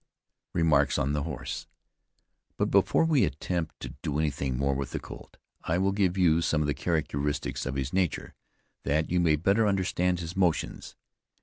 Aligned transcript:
REMARKS 0.55 0.97
ON 0.97 1.13
THE 1.13 1.21
HORSE. 1.21 1.67
But 2.57 2.71
before 2.71 3.05
we 3.05 3.23
attempt 3.23 3.79
to 3.81 3.93
do 4.01 4.17
anything 4.17 4.57
more 4.57 4.73
with 4.73 4.89
the 4.93 4.99
colt, 4.99 5.37
I 5.63 5.77
will 5.77 5.91
give 5.91 6.17
you 6.17 6.41
some 6.41 6.61
of 6.61 6.65
the 6.67 6.73
characteristics 6.73 7.67
of 7.67 7.75
his 7.75 7.93
nature, 7.93 8.33
that 8.81 9.11
you 9.11 9.19
may 9.19 9.35
better 9.35 9.67
understand 9.67 10.19
his 10.19 10.35
motions. 10.35 10.95